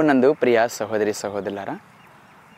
[0.00, 1.78] ప్రభునందు ప్రియ సహోదరి సహోదరులారా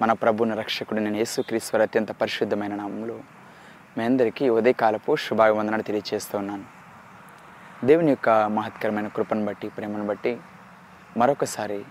[0.02, 3.14] మన ప్రభుని రక్షకుడు నేను యేసుక్రీశ్వర అత్యంత పరిశుద్ధమైన నామంలో
[3.98, 6.64] మీ అందరికీ ఉదయకాలపు శుభాభివందనాలు తెలియజేస్తూ ఉన్నాను.
[7.86, 10.38] దేవుని యొక్క మహత్కరమైన కృపను బట్టి ప్రేమను బట్టి
[11.16, 11.84] మరొకసారి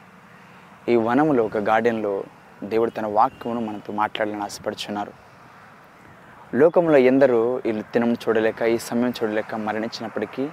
[0.89, 2.23] ఈ వనములో ఒక గార్డెన్లో
[2.63, 5.13] దేవుడు తన వాక్యమును మనతో మాట్లాడాలని ఆశపడుచున్నారు.
[6.57, 10.47] లోకంలో ఎందరూ ఈ దినం చూడలేక ఈ సమయం చూడలేక మరణించినప్పటికీ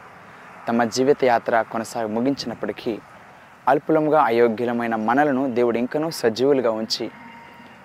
[0.68, 2.98] తమ జీవిత యాత్ర కొనసాగి ముగించినప్పటికీ
[3.68, 7.10] అల్పులముగా అయోగ్యులమైన మనలను దేవుడు ఇంకనూ సజీవులుగా ఉంచి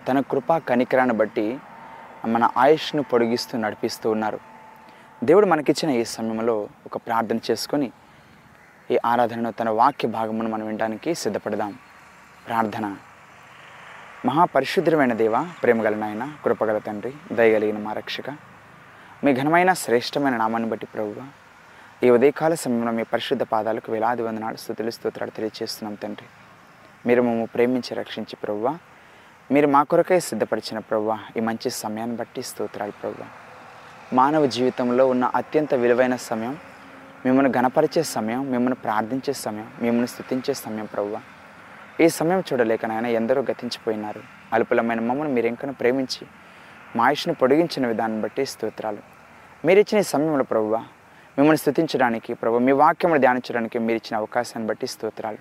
[0.08, 1.46] తన కృపా కనికరాన్ని బట్టి
[2.26, 4.40] మన ఆయుష్ను పొడిగిస్తూ నడిపిస్తూ ఉన్నారు.
[5.24, 7.92] దేవుడు మనకిచ్చిన ఈ సమయంలో ఒక ప్రార్థన చేసుకొని
[8.92, 11.74] ఈ ఆరాధనను తన వాక్య భాగమును మనం వినడానికి సిద్ధపడదాం.
[12.48, 12.86] ప్రార్థన.
[14.26, 18.30] మహాపరిశుద్ధమైన దేవ ప్రేమగల నాయన కృపగల తండ్రి దయగలిగిన మా రక్షక
[19.24, 21.26] మీ ఘనమైన శ్రేష్టమైన నామాన్ని బట్టి ప్రభువా
[22.04, 26.26] ఈ ఉదయకాల సమయంలో మీ పరిశుద్ధ పాదాలకు వేలాది వందనాలు స్థుతులు స్తోత్రాలు తెలియజేస్తున్నాం తండ్రి.
[27.06, 28.78] మీరు మమ్మల్ని ప్రేమించి రక్షించి ప్రభువ
[29.52, 33.26] మీరు మా కొరకై సిద్ధపరిచిన ప్రభువ ఈ మంచి సమయాన్ని బట్టి స్తోత్రాలు ప్రభువ
[34.14, 36.58] మానవ జీవితంలో ఉన్న అత్యంత విలువైన సమయం
[37.26, 41.22] మిమ్మల్ని గణపరిచే సమయం మిమ్మల్ని ప్రార్థించే సమయం మిమ్మల్ని స్థుతించే సమయం ప్రవ్వ.
[42.00, 44.24] ఈ సమయం చూడలేక నాయన ఎందరో గతించిపోయినారు.
[44.54, 46.28] అల్పులమైన మమ్మల్ని మీరెంకను ప్రేమించి
[46.96, 49.02] మా ఆయుష్ను పొడిగించిన విధానం బట్టి స్తోత్రాలు.
[49.68, 50.84] మీరిచ్చిన ఈ సమయంలో ప్రవ్వ
[51.38, 55.38] మిమ్మల్ని స్థుతించడానికి ప్రభు మీ వాక్యమును ధ్యానించడానికి మీరు ఇచ్చిన అవకాశాన్ని బట్టి స్తోత్రాలు.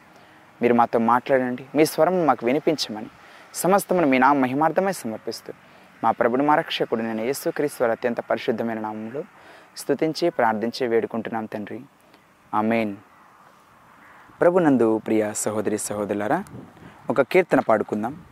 [0.62, 3.06] మీరు మాతో మాట్లాడండి మీ స్వరం మాకు వినిపించమని
[3.54, 5.52] సమస్తమును మీ నామ మహిమార్థమై సమర్పిస్తూ
[6.04, 9.22] మా ప్రభుడు మా రక్షకుడు నేను యేసుక్రీస్తు అత్యంత పరిశుద్ధమైన నామంలో
[9.76, 11.80] స్థుతించి ప్రార్థించి వేడుకుంటున్నాం తండ్రి.
[12.54, 12.96] ఆమెన్.
[14.40, 16.44] ప్రభునందు ప్రియ సహోదరి సహోదరులారా
[17.10, 18.22] ఒక కీర్తన పాడుకుందాం.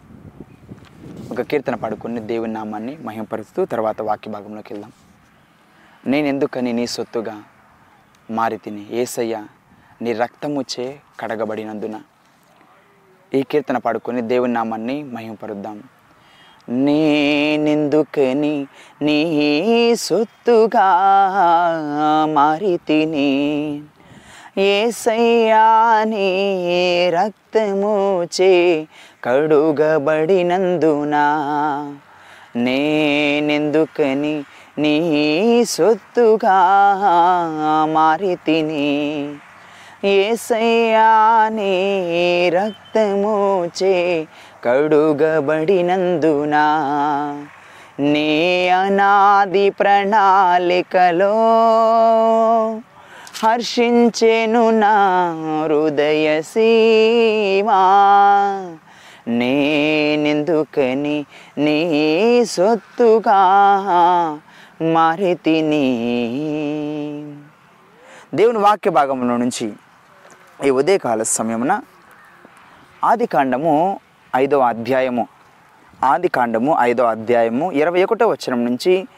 [1.31, 4.93] ఒక కీర్తన పాడుకుని దేవుని నామాన్ని మహింపరుస్తూ తర్వాత వాక్య భాగంలోకి వెళ్దాం.
[6.07, 7.43] నేను ఎందుకని నీ సొత్తుగా
[8.31, 8.87] మారితిని.
[8.91, 9.45] ఏసయ్య
[10.03, 12.01] నీ రక్తముచే కడగబడినందున.
[13.35, 15.83] ఈ కీర్తన పాడుకొని దేవుని నామాన్ని మహింపరుద్దాం
[16.69, 18.67] నేనెందుకని
[19.03, 20.91] నీ సొత్తుగా
[22.33, 23.83] మారి తిని
[24.59, 28.87] ఏసయ్యా నీ రక్తముచే
[29.25, 31.27] కడుగబడినందునా.
[32.57, 34.45] నేనెందుకని
[34.81, 34.99] నీ
[35.69, 36.59] సొత్తుగా
[37.93, 38.89] మారి తిని
[40.05, 41.09] ఏసయ్యా
[41.53, 41.73] నీ
[42.49, 43.97] రక్తముచే
[44.65, 46.57] కడుగబడినందున
[48.13, 48.31] నీ
[48.69, 51.35] అనాది ప్రణాళికలో
[53.45, 54.95] హర్షించెను నా
[55.65, 57.81] హృదయ సీమా.
[59.29, 61.19] నేనెందుకని
[61.59, 61.81] నీ
[62.45, 63.41] సొత్తుగా
[64.83, 65.87] మారితిని.
[68.35, 69.73] దేవుని వాక్య భాగంలో నుంచి
[70.67, 71.81] ఈ ఉదయకాల సమయమున
[73.05, 74.01] ఆది కాండము
[74.37, 75.29] ఐదవ అధ్యాయము
[76.05, 79.09] ఆది కాండము ఐదవ అధ్యాయము ఇరవై ఒకటో వచనం నుంచి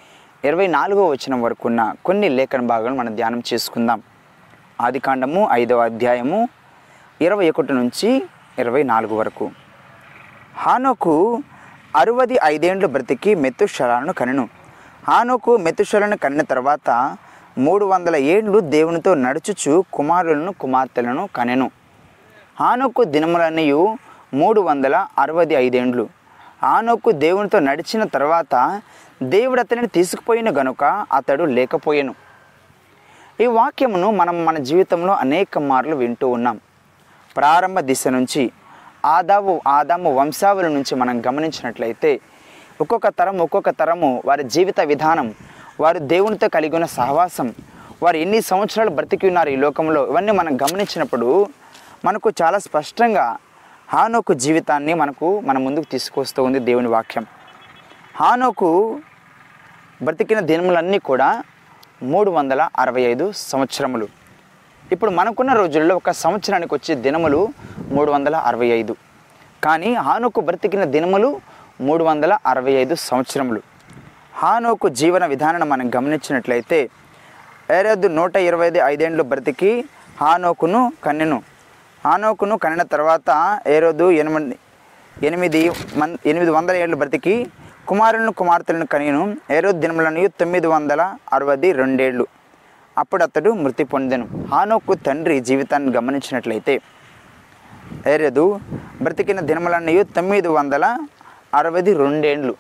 [0.45, 4.03] ఇరవై నాలుగో వచనం వరకు ఉన్న కొన్ని లేఖన భాగాలను మనం ధ్యానం చేసుకుందాం.
[4.81, 6.49] ఆది కాండము ఐదవ అధ్యాయము
[7.21, 8.22] ఇరవై ఒకటి నుంచి
[8.59, 9.51] ఇరవై నాలుగు వరకు.
[10.56, 11.43] హానోకు
[11.97, 14.62] అరవది ఐదేండ్లు బ్రతికి మెత్తు శరాలను కనెను.
[15.09, 17.17] హానుకు మెతుషలను కన్న తర్వాత
[17.59, 21.71] మూడు వందల ఏళ్ళు దేవునితో నడుచుచు కుమారులను కుమార్తెలను కనెను.
[22.61, 23.97] హానుకు దినములన్నయు
[24.35, 26.09] మూడు వందల అరవై ఐదేండ్లు.
[26.63, 28.83] ఆనోకు దేవునితో నడిచిన తర్వాత
[29.23, 32.15] దేవుడు అతనిని తీసుకుపోయిన గనుక అతడు లేకపోయెను.
[33.41, 36.61] ఈ వాక్యమును మనం మన జీవితంలో అనేక మార్లు వింటూ ఉన్నాం.
[37.37, 38.53] ప్రారంభ దిశ నుంచి
[39.07, 42.21] ఆదాము ఆదాము వంశావళి నుంచి మనం గమనించినట్లయితే
[42.81, 45.34] ఒక్కొక్క తరం ఒక్కొక్క తరము వారి జీవిత విధానం
[45.81, 47.55] వారు దేవునితో కలిగి ఉన్న సహవాసం
[48.03, 51.48] వారు ఎన్ని సంవత్సరాలు బ్రతికి ఉన్నారు ఈ లోకంలో ఇవన్నీ మనం గమనించినప్పుడు
[52.04, 53.36] మనకు చాలా స్పష్టంగా
[53.92, 57.27] హానోకు జీవితాన్ని మనకు మన ముందుకు తీసుకొస్తూ ఉంది దేవుని వాక్యం.
[58.16, 59.01] హానోకు
[60.03, 61.42] బ్రతికిన దినములన్నీ కూడా
[62.03, 64.09] మూడు వందల అరవై ఐదు సంవత్సరములు.
[64.92, 67.48] ఇప్పుడు మనకున్న రోజుల్లో ఒక సంవత్సరానికి వచ్చే దినములు
[67.89, 68.97] మూడు వందల అరవై ఐదు.
[69.65, 71.41] కానీ హానుకు బ్రతికిన దినములు
[71.87, 73.61] మూడు వందల అరవై ఐదు సంవత్సరములు.
[74.41, 76.79] హానోకు జీవన విధానం మనం గమనించినట్లయితే
[77.79, 79.71] ఏరద్దు నూట ఇరవై ఐదు ఐదేండ్లు బ్రతికి
[80.23, 81.39] హానోకును కన్నెను.
[82.07, 83.31] హానోకును కన్నిన తర్వాత
[83.77, 84.57] ఏరోదు ఎనిమిది
[85.29, 85.61] ఎనిమిది
[86.01, 87.34] మన్ ఎనిమిది వందల ఏళ్ళు బ్రతికి
[87.91, 89.23] కుమారులను కుమార్తెలను కనిను
[89.57, 91.03] ఏరోదు దినములను తొమ్మిది వందల
[91.33, 92.27] అరవై రెండేళ్ళు.
[93.01, 94.27] అప్పుడు అతడు మృతి పొందెను.
[94.53, 96.75] హానోకు తండ్రి జీవితాన్ని గమనించినట్లయితే
[98.15, 98.45] ఏరదు
[99.03, 100.84] బ్రతికిన దినములన్నీ తొమ్మిది వందల
[101.54, 102.57] అరవై రెండేండ్లు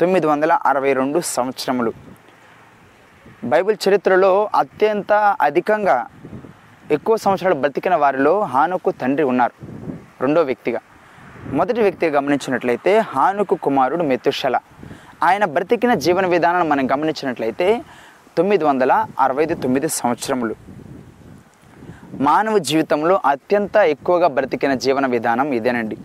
[0.00, 1.92] తొమ్మిది వందల అరవై రెండు సంవత్సరములు.
[3.44, 6.06] బైబిల్ చరిత్రలో అత్యంత అధికంగా
[6.90, 9.66] ఎక్కువ సంవత్సరాలు బ్రతికిన వారిలో హానుకు తండ్రి ఉన్నారు
[10.20, 10.80] రెండో వ్యక్తిగా.
[11.46, 14.58] మొదటి వ్యక్తిగా గమనించినట్లయితే హానుకు కుమారుడు మెతుషల.
[15.22, 17.82] ఆయన బ్రతికిన జీవన విధానాన్ని మనం గమనించినట్లయితే
[18.36, 20.54] తొమ్మిది వందల అరవై ఐదు తొమ్మిది సంవత్సరములు.
[22.20, 25.96] మానవ జీవితంలో అత్యంత ఎక్కువగా బ్రతికిన జీవన విధానం ఇదేనండి.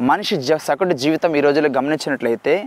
[0.00, 2.64] మనిషి జ సగటు జీవితం ఈ రోజుల్లో గమనించినట్లయితే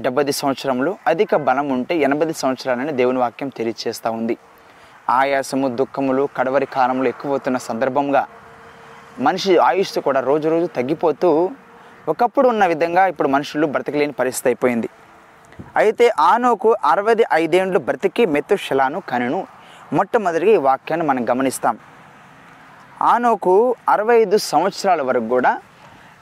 [0.00, 4.38] డెబ్బై సంవత్సరములు అధిక బలం ఉంటే ఎనభై సంవత్సరాలని దేవుని వాక్యం తెలియచేస్తూ ఉంది.
[5.10, 8.26] ఆయాసము దుఃఖములు కడవరి కాలంలో ఎక్కువవుతున్న సందర్భంగా
[9.18, 11.50] మనిషి ఆయుష్ కూడా రోజు రోజు తగ్గిపోతూ
[12.08, 14.88] ఒకప్పుడు ఉన్న విధంగా ఇప్పుడు మనుషులు బ్రతకలేని పరిస్థితి అయిపోయింది.
[15.76, 19.46] అయితే ఆనోకు అరవై ఐదేండ్లు బ్రతికి మెత్తుశలాను కనును
[19.92, 21.78] మొట్టమొదటిగా ఈ వాక్యాన్ని మనం గమనిస్తాం.
[23.02, 25.60] ఆనోకు అరవై ఐదు సంవత్సరాల వరకు కూడా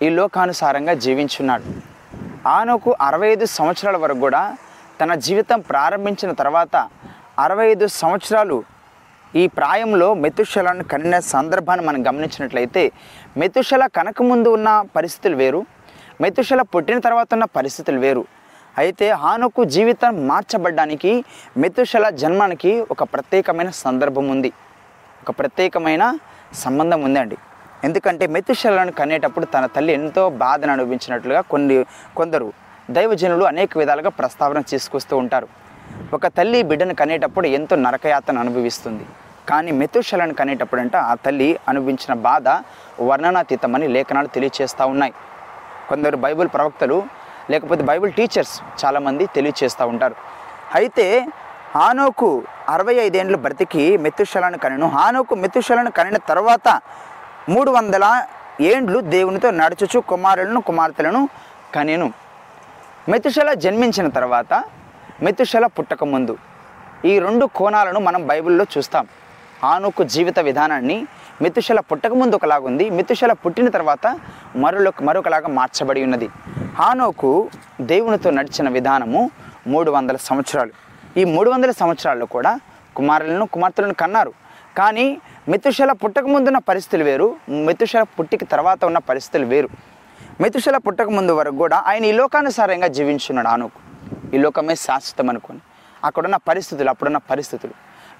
[0.04, 1.66] ఈ లోకానుసారంగా జీవించున్నాడు.
[2.56, 4.42] ఆనోకు అరవై ఐదు సంవత్సరాల వరకు కూడా
[5.00, 6.76] తన జీవితం ప్రారంభించిన తర్వాత
[7.44, 8.56] అరవై ఐదు సంవత్సరాలు
[9.42, 12.82] ఈ ప్రాయంలో మెతుషలను కనిన సందర్భాన్ని మనం గమనించినట్లయితే
[13.40, 15.60] మెతుషల కనక ముందు ఉన్న పరిస్థితులు వేరు
[16.24, 18.24] మెతుషల పుట్టిన తర్వాత ఉన్న పరిస్థితులు వేరు.
[18.78, 21.12] అయితే హానుకు జీవితం మార్చబడ్డానికి
[21.62, 24.50] మెతుషల జన్మానికి ఒక ప్రత్యేకమైన సందర్భం ఉంది.
[25.22, 26.04] ఒక ప్రత్యేకమైన
[26.64, 27.36] సంబంధం ఉందండి.
[27.86, 31.76] ఎందుకంటే మెతుశలను కనేటప్పుడు తన తల్లి ఎంతో బాధను అనుభవించినట్లుగా కొన్ని
[32.18, 32.48] కొందరు
[32.96, 35.48] దైవజనులు అనేక విధాలుగా ప్రస్తావన తీసుకొస్తూ ఉంటారు.
[36.16, 39.04] ఒక తల్లి బిడ్డను కనేటప్పుడు ఎంతో నరకయాతను అనుభవిస్తుంది.
[39.50, 42.48] కానీ మెతుశలను కనేటప్పుడు అంటే ఆ తల్లి అనుభవించిన బాధ
[43.08, 45.14] వర్ణనాతీతమని లేఖనాలు తెలియచేస్తూ ఉన్నాయి.
[45.88, 46.98] కొందరు బైబిల్ ప్రవక్తలు
[47.50, 50.16] లేకపోతే బైబిల్ టీచర్స్ చాలామంది తెలియచేస్తూ ఉంటారు.
[50.74, 51.06] అయితే
[51.76, 52.28] హానోకు
[52.68, 54.86] అరవై ఐదేండ్లు బ్రతికి మెతుశలను కనెను.
[54.88, 56.68] హానోకు మెతుశలను కనిన తర్వాత
[57.48, 58.24] మూడు వందల
[58.60, 61.28] ఏండ్లు దేవునితో నడుచుచు కుమారులను కుమార్తెలను
[61.74, 62.12] కనెను.
[63.08, 64.64] మెతుషల జన్మించిన తర్వాత
[65.22, 66.38] మెతుషల పుట్టక ముందు
[67.04, 69.08] ఈ రెండు కోణాలను మనం బైబిల్లో చూస్తాం.
[69.64, 71.06] ఆనుకు జీవిత విధానాన్ని
[71.42, 72.66] మెతుశల పుట్టక ముందు ఒకలాగా
[73.32, 74.18] పుట్టిన తర్వాత
[74.56, 76.28] మరొక మరొకలాగా మార్చబడి ఉన్నది.
[76.78, 77.50] హానోకు
[77.80, 79.30] దేవునితో నడిచిన విధానము
[79.66, 80.70] మూడు వందల సంవత్సరాలు.
[81.16, 82.60] ఈ మూడు వందల సంవత్సరాల్లో కూడా
[82.96, 84.32] కుమారులను కుమార్తెలను కన్నారు.
[84.78, 87.26] కానీ మెతుశల పుట్టక ముందున్న పరిస్థితులు వేరు
[87.68, 89.68] మెతుశల పుట్టికి తర్వాత ఉన్న పరిస్థితులు వేరు.
[90.42, 93.80] మెతుశల పుట్టక ముందు వరకు కూడా ఆయన ఈ లోకానుసారంగా జీవించున్నాడు అనుకు
[94.34, 95.60] ఈ లోకమే శాశ్వతం అనుకొని
[96.08, 97.74] అక్కడున్న పరిస్థితులు అప్పుడున్న పరిస్థితులు.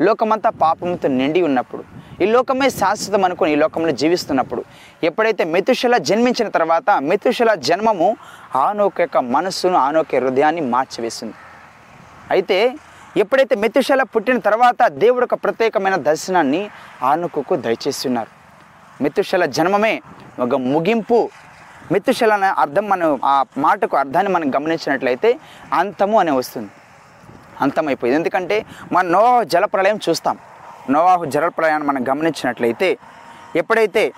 [0.06, 1.82] లోకమంతా పాపంతో నిండి ఉన్నప్పుడు
[2.24, 4.62] ఈ లోకమే శాశ్వతం అనుకొని ఈ లోకంలో జీవిస్తున్నప్పుడు
[5.08, 8.08] ఎప్పుడైతే మెతుశల జన్మించిన తర్వాత మెతుషల జన్మము
[8.66, 11.36] ఆనోక యొక్క మనస్సును ఆనోక హృదయాన్ని మార్చివేసింది.
[12.30, 12.58] అయితే
[13.16, 16.70] ఎప్పుడైతే మెతుశల పుట్టిన తర్వాత దేవుడు ఒక ప్రత్యేకమైన దర్శనాన్ని
[17.02, 18.30] ఆనుకుకు దయచేస్తున్నారు.
[19.02, 20.02] మెతుశల జన్మమే
[20.40, 21.28] ఒక ముగింపు.
[21.92, 25.38] మెతుశల అనే అర్థం మనం ఆ మాటకు అర్థాన్ని మనం గమనించినట్లయితే
[25.72, 26.70] అంతము అనే వస్తుంది.
[27.60, 28.18] అంతమైపోయింది.
[28.18, 30.38] ఎందుకంటే మనం నోవాహు జలప్రలయం చూస్తాం.
[30.90, 32.98] నోవాహు జలప్రలయాన్ని మనం గమనించినట్లయితే
[33.56, 34.12] ఎప్పుడైతే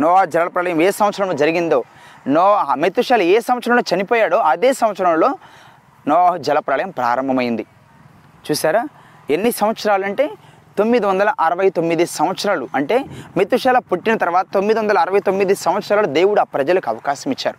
[0.00, 1.82] నోవా జలప్రలయం ఏ సంవత్సరంలో జరిగిందో
[2.26, 5.30] నో మెతుశల ఏ సంవత్సరంలో చనిపోయాడో అదే సంవత్సరంలో
[6.08, 7.66] నోవాహు జలప్రలయం ప్రారంభమైంది.
[8.50, 8.88] చూసారా
[9.30, 10.30] ఎన్ని సంవత్సరాలు అంటే
[10.78, 12.68] తొమ్మిది వందల అరవై తొమ్మిది సంవత్సరాలు.
[12.74, 13.04] అంటే
[13.36, 17.58] మెతుశాల పుట్టిన తర్వాత తొమ్మిది వందల అరవై తొమ్మిది సంవత్సరాలు దేవుడు ఆ ప్రజలకు అవకాశం ఇచ్చారు.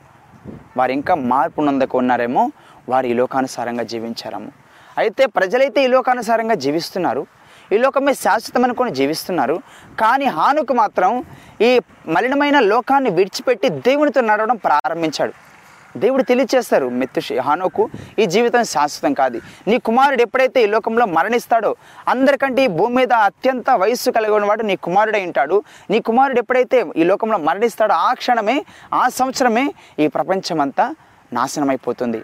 [0.77, 2.51] వారు ఇంకా మార్పు నొందకు ఉన్నారేమో?
[2.89, 4.51] వారు ఈ లోకానుసారంగా జీవించారేమో?
[4.97, 7.27] అయితే ప్రజలైతే ఈ లోకానుసారంగా జీవిస్తున్నారు.
[7.73, 9.61] ఈ లోకమే శాశ్వతం అనుకొని జీవిస్తున్నారు.
[9.99, 11.23] కానీ హానుకు మాత్రం
[11.61, 15.48] ఈ మలినమైన లోకాన్ని విడిచిపెట్టి దేవునితో నడవడం ప్రారంభించాడు.
[15.97, 19.41] దేవుడు తెలియచేస్తారు మెత్తు హానోకు ఈ జీవితం శాశ్వతం కాదు.
[19.67, 21.75] నీ కుమారుడు ఎప్పుడైతే ఈ లోకంలో మరణిస్తాడో
[22.07, 25.63] అందరికంటే ఈ భూమి మీద అత్యంత వయస్సు కలిగిన వాడు నీ కుమారుడై ఉంటాడు.
[25.89, 30.95] నీ కుమారుడు ఎప్పుడైతే ఈ లోకంలో మరణిస్తాడో ఆ క్షణమే ఆ సంవత్సరమే ఈ ప్రపంచమంతా
[31.33, 32.23] నాశనమైపోతుంది.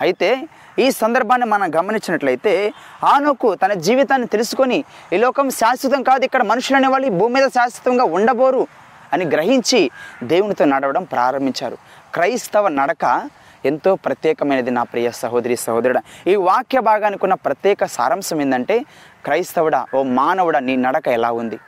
[0.00, 2.72] అయితే ఈ సందర్భాన్ని మనం గమనించినట్లయితే
[3.04, 8.04] ఆనోకు తన జీవితాన్ని తెలుసుకొని ఈ లోకం శాశ్వతం కాదు ఇక్కడ మనుషులు అనేవాళ్ళు ఈ భూమి మీద శాశ్వతంగా
[8.04, 8.66] ఉండబోరు.
[9.12, 9.90] అని గ్రహించి
[10.22, 11.78] దేవునితో నడవడం ప్రారంభించారు.
[12.14, 13.30] క్రైస్తవ నడక
[13.64, 16.00] ఎంతో ప్రత్యేకమైనది నా ప్రియ సహోదరి సహోదరుడ.
[16.26, 18.84] ఈ వాక్య భాగానికి ఉన్న ప్రత్యేక సారాంశం ఏంటంటే
[19.24, 21.58] క్రైస్తవుడా ఓ మానవుడా నీ నడక ఎలా ఉంది?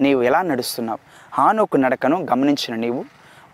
[0.00, 0.98] నీవు ఎలా నడుస్తున్నావు?
[1.34, 3.04] హానోకు నడకను గమనించిన నీవు?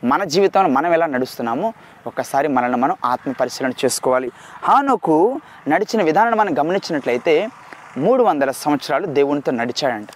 [0.04, 1.72] మన జీవితంలో మనం ఎలా నడుస్తున్నామో
[2.06, 4.30] ఒకసారి మనల్ని మనం ఆత్మ పరిశీలన చేసుకోవాలి.
[4.64, 7.48] హానోకు నడిచిన విధానాన్ని మనం గమనించినట్లయితే
[7.96, 10.08] మూడు వందల సంవత్సరాలు దేవునితో నడిచాడంట.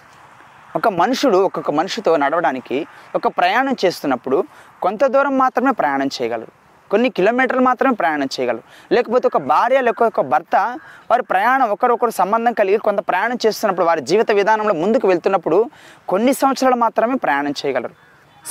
[0.75, 4.43] ఒక మనుషుడు ఒక్కొక్క మనిషితో నడవడానికి ఒక ప్రయాణం చేస్తున్నప్పుడు
[4.81, 6.47] కొంత దూరం మాత్రమే ప్రయాణం చేయగలరు.
[6.91, 8.63] కొన్ని కిలోమీటర్లు మాత్రమే ప్రయాణం చేయగలరు.
[8.91, 10.79] లేకపోతే ఒక భార్య లేకపోతే ఒక భర్త
[11.11, 15.69] వారి ప్రయాణం ఒకరొకరు సంబంధం కలిగి కొంత ప్రయాణం చేస్తున్నప్పుడు వారి జీవిత విధానంలో ముందుకు వెళ్తున్నప్పుడు
[16.09, 17.93] కొన్ని సంవత్సరాలు మాత్రమే ప్రయాణం చేయగలరు.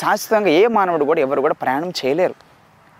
[0.00, 2.34] శాశ్వతంగా ఏ మానవుడు కూడా ఎవరు కూడా ప్రయాణం చేయలేరు.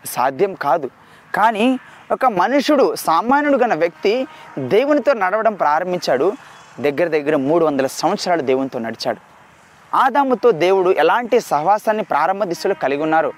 [0.05, 0.91] సాధ్యం కాదు.
[1.35, 1.79] కానీ
[2.13, 4.27] ఒక మనుషుడు సామాన్యుడు గన వ్యక్తి
[4.59, 6.33] దేవునితో నడవడం ప్రారంభించాడు.
[6.81, 9.21] దగ్గర దగ్గర మూడు వందల సంవత్సరాలు దేవునితో నడిచాడు.
[9.97, 13.33] ఆదాముతో దేవుడు ఎలాంటి సహవాసాన్ని ప్రారంభ దిశలో కలిగి ఉన్నారు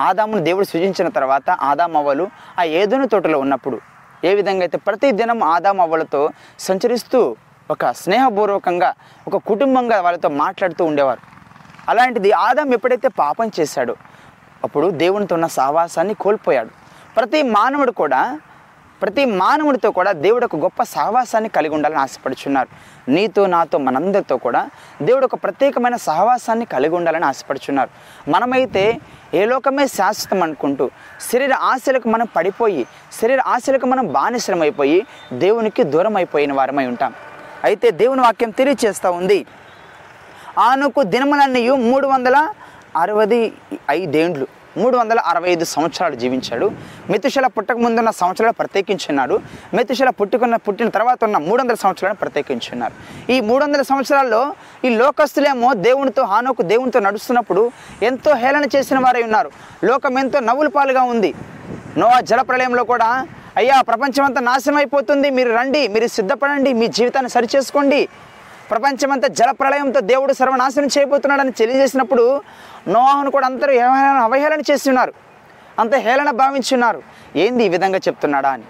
[0.00, 3.80] ఆదామును దేవుడు సృజించిన తర్వాత ఆదామవ్వలు ఆ ఏదోను తోటలో ఉన్నప్పుడు
[4.24, 7.36] ఏ విధంగా అయితే ప్రతి దినం ఆదామవ్వలతో సంచరిస్తూ
[7.70, 8.94] ఒక స్నేహపూర్వకంగా
[9.28, 11.20] ఒక కుటుంబంగా వాళ్ళతో మాట్లాడుతూ ఉండేవారు.
[11.88, 13.96] అలాంటిది ఆదాం ఎప్పుడైతే పాపం చేశాడో
[14.64, 16.68] అప్పుడు దేవునితో ఉన్న సహవాసాన్ని కోల్పోయాడు.
[17.16, 18.40] ప్రతి మానవుడు కూడా
[19.04, 22.68] ప్రతి మానవుడితో కూడా దేవుడు ఒక గొప్ప సహవాసాన్ని కలిగి ఉండాలని ఆశపడుచున్నారు.
[23.10, 24.62] నీతో నాతో మనందరితో కూడా
[25.02, 27.90] దేవుడు ఒక ప్రత్యేకమైన సహవాసాన్ని కలిగి ఉండాలని ఆశపడుచున్నారు.
[28.30, 28.84] మనమైతే
[29.34, 30.90] ఏ లోకమే శాశ్వతం అనుకుంటూ
[31.32, 32.86] శరీర ఆశలకు మనం పడిపోయి
[33.20, 34.98] శరీర ఆశలకు మనం బానిసలమైపోయి
[35.44, 37.14] దేవునికి దూరం అయిపోయిన వారమై ఉంటాం.
[37.64, 39.46] అయితే దేవుని వాక్యం తెలియచేస్తూ ఉంది.
[40.58, 42.36] ఆనుకు దినములన్నీ మూడు వందల
[42.96, 43.52] అరవై
[43.90, 44.46] ఐదేండ్లు.
[44.76, 46.66] మూడు వందల అరవై ఐదు సంవత్సరాలు జీవించాడు.
[47.10, 49.40] మెతుశల పుట్టక ముందున్న సంవత్సరాలు ప్రత్యేకించున్నాడు.
[49.74, 52.94] మెతుశల పుట్టుకున్న పుట్టిన తర్వాత ఉన్న మూడు వందల సంవత్సరాలను ప్రత్యేకించున్నారు
[53.32, 54.54] ఈ మూడు వందల సంవత్సరాల్లో
[54.84, 57.70] ఈ లోకస్తులేమో దేవునితో హానోకు దేవునితో నడుస్తున్నప్పుడు
[58.02, 59.50] ఎంతో హేళన చేసిన వారై ఉన్నారు.
[59.84, 61.34] లోకం ఎంతో నవ్వుల పాలుగా ఉంది.
[61.98, 63.26] నోవా జల ప్రళయంలో కూడా
[63.56, 68.08] అయ్యా ప్రపంచం అంతా నాశనం అయిపోతుంది మీరు రండి మీరు సిద్ధపడండి మీ జీవితాన్ని సరిచేసుకోండి.
[68.70, 72.42] ప్రపంచమంతా జల ప్రళయంతో దేవుడు సర్వనాశనం చేయబోతున్నాడని తెలియజేసినప్పుడు
[72.88, 75.12] నోవాహును కూడా అందరూ అవహేళన అవహేళన చేస్తున్నారు.
[75.78, 77.02] అంత హేళన భావించున్నారు.
[77.36, 78.62] ఏంది ఈ విధంగా చెప్తున్నాడా అని.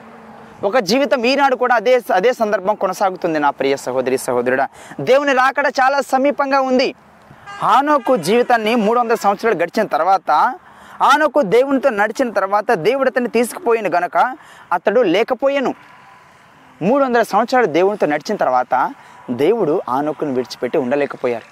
[0.62, 4.68] ఒక జీవితం ఈనాడు కూడా అదే అదే సందర్భం కొనసాగుతుంది నా ప్రియ సహోదరి సహోదరుడా.
[5.00, 6.94] దేవుని రాకడ చాలా సమీపంగా ఉంది.
[7.62, 10.54] ఆనోకు జీవితాన్ని మూడు వందల సంవత్సరాలు గడిచిన తర్వాత
[11.02, 14.36] ఆనోకు దేవునితో నడిచిన తర్వాత దేవుడు అతన్ని తీసుకుపోయిన గనక
[14.72, 15.74] అతడు లేకపోయాను.
[16.82, 18.94] మూడు వందల సంవత్సరాలు దేవునితో నడిచిన తర్వాత
[19.30, 21.46] దేవుడు ఆనోకును విడిచిపెట్టి ఉండలేకపోయారు.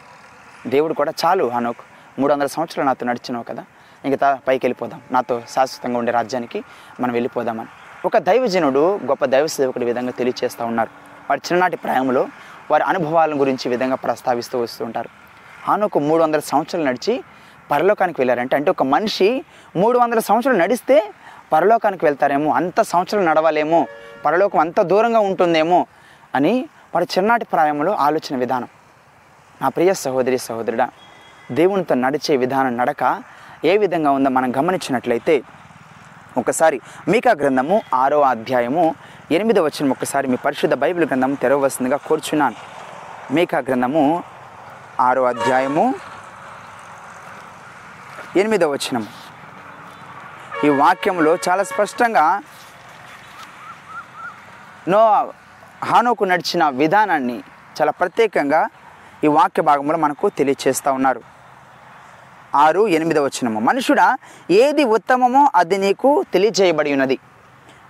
[0.69, 1.77] దేవుడు కూడా చాలు ఆనోక్
[2.19, 3.65] మూడు వందల సంవత్సరాలు నాతో నడిచినావు కదా
[4.05, 6.65] ఇంక పైకి వెళ్ళిపోదాం నాతో శాశ్వతంగా ఉండే రాజ్యానికి
[7.01, 7.69] మనం వెళ్ళిపోదామని.
[8.05, 10.91] ఒక దైవజనుడు గొప్ప దైవ సేవకుడి విధంగా తెలియచేస్తూ ఉన్నారు.
[11.31, 12.29] వారి చిన్ననాటి ప్రాయంలో
[12.71, 15.09] వారి అనుభవాల గురించి విధంగా ప్రస్తావిస్తూ వస్తూ ఉంటారు.
[15.69, 17.25] హానోకు మూడు వందల సంవత్సరాలు నడిచి
[17.71, 19.45] పరలోకానికి వెళ్ళారంటే అంటే ఒక మనిషి
[19.77, 21.13] మూడు వందల సంవత్సరాలు నడిస్తే
[21.53, 23.87] పరలోకానికి వెళ్తారేమో అంత సంవత్సరాలు నడవాలేమో
[24.25, 25.87] పరలోకం అంత దూరంగా ఉంటుందేమో
[26.35, 28.69] అని వారి చిన్ననాటి ప్రాయంలో ఆలోచన విధానం.
[29.63, 30.87] నా ప్రియ సహోదరి సహోదరుడా
[31.59, 33.23] దేవునితో నడిచే విధానం నడక
[33.65, 35.43] ఏ విధంగా ఉందో మనం గమనించినట్లయితే
[36.37, 38.95] ఒకసారి మీకా గ్రంథము ఆరో అధ్యాయము
[39.31, 42.57] ఎనిమిదో వచ్చిన ఒకసారి మీ పరిశుద్ధ బైబిల్ గ్రంథం తెరవలసిందిగా కోరుచున్నాను.
[43.35, 44.25] మీకా గ్రంథము
[45.01, 45.95] ఆరో అధ్యాయము
[48.37, 49.07] ఎనిమిదో వచనం.
[50.65, 52.43] ఈ వాక్యంలో చాలా స్పష్టంగా
[54.89, 55.33] నో
[55.85, 57.41] హానోకు నడిచిన విధానాన్ని
[57.81, 58.69] చాలా ప్రత్యేకంగా
[59.25, 61.23] ఈ వాక్య భాగంలో మనకు తెలియచేస్తూ ఉన్నారు.
[62.55, 63.61] ఆరు ఎనిమిదవ వచనము.
[63.61, 64.19] మనుషుడా
[64.51, 67.19] ఏది ఉత్తమమో అది నీకు తెలియజేయబడి ఉన్నది.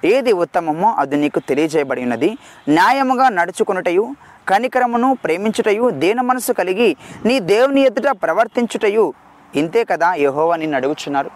[0.04, 2.38] ఏది ఉత్తమమో అది నీకు తెలియజేయబడి ఉన్నది.
[2.68, 4.14] న్యాయముగా నడుచుకునుటయు
[4.48, 9.14] కనికరమును ప్రేమించుటయు దేన మనసు కలిగి నీ దేవుని ఎదుట ప్రవర్తించుటయు.
[9.54, 11.30] ఇంతే కదా యహోవా నిన్ను అడుగుచున్నారు.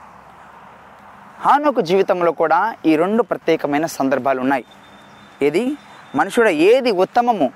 [1.41, 4.65] హానుకు జీవితంలో కూడా ఈ రెండు ప్రత్యేకమైన సందర్భాలు ఉన్నాయి.
[5.43, 5.77] ఏది?
[6.15, 7.53] మనుషుడు ఏది ఉత్తమము?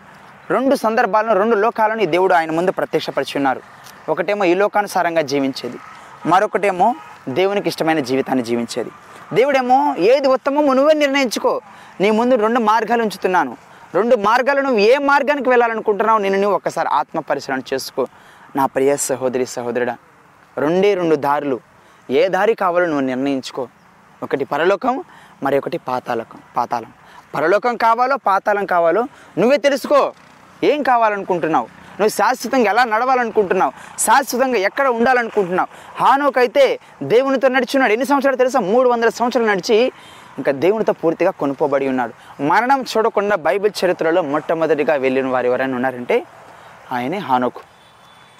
[0.50, 3.60] రెండు సందర్భాలను రెండు లోకాలను ఈ దేవుడు ఆయన ముందు ప్రత్యక్షపరిచున్నారు
[4.08, 5.76] ఒకటేమో ఈ లోకానుసారంగా జీవించేది.
[6.26, 6.94] మరొకటేమో
[7.28, 8.90] దేవునికి ఇష్టమైన జీవితాన్ని జీవించేది.
[9.32, 11.60] దేవుడేమో ఏది ఉత్తమమో నువ్వే నిర్ణయించుకో.
[12.00, 13.56] నీ ముందు రెండు మార్గాలు ఉంచుతున్నాను.
[13.94, 18.06] రెండు మార్గాలు నువ్వు ఏ మార్గానికి వెళ్ళాలనుకుంటున్నావు నేను నువ్వు ఒకసారి ఆత్మ పరిశీలన చేసుకో.
[18.56, 19.96] నా ప్రియ సహోదరి సహోదరుడా
[20.58, 21.60] రెండే రెండు దారులు.
[22.10, 23.68] ఏ దారి కావాలో నువ్వు నిర్ణయించుకో.
[24.22, 25.04] ఒకటి పరలోకం
[25.42, 26.92] మరి ఒకటి పాతాళకం పాతాళం.
[27.34, 29.08] పరలోకం కావాలో పాతాళం కావాలో
[29.38, 30.12] నువ్వే తెలుసుకో
[30.64, 31.64] ఏం కావాలనుకుంటున్నావు?
[32.00, 33.72] నువ్వు శాశ్వతంగా ఎలా నడవాలనుకుంటున్నావు?
[33.98, 35.68] శాశ్వతంగా ఎక్కడ ఉండాలనుకుంటున్నావు?
[36.02, 37.92] హానోకైతే దేవునితో నడిచున్నాడు.
[37.92, 38.60] ఎన్ని సంవత్సరాలు తెలుసా?
[38.60, 39.92] మూడు వందల సంవత్సరాలు నడిచి
[40.38, 42.42] ఇంకా దేవునితో పూర్తిగా కొనుక్కోబడి ఉన్నాడు.
[42.42, 46.26] మరణం చూడకుండా బైబిల్ చరిత్రలో మొట్టమొదటిగా వెళ్ళిన వారు ఎవరైనా ఉన్నారంటే
[46.92, 47.60] ఆయనే హానోకు.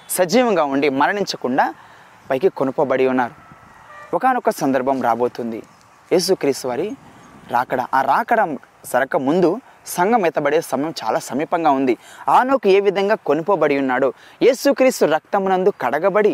[0.09, 1.73] సజీవంగా ఉండి మరణించకుండా
[2.29, 3.33] పైకి కొనుపబడి ఉన్నారు.
[4.15, 5.63] ఒకనొక సందర్భం రాబోతుంది.
[6.11, 6.91] యేసుక్రీస్తు వారి
[7.55, 7.81] రాకడ.
[7.97, 8.41] ఆ రాకడ
[8.91, 9.49] సరక ముందు
[9.95, 11.93] సంఘం ఎత్తబడే సమయం చాలా సమీపంగా ఉంది.
[12.37, 14.09] ఆనోకు ఏ విధంగా కొనుపోబడి ఉన్నాడో
[14.45, 16.33] యేసుక్రీస్తు రక్తమునందు కడగబడి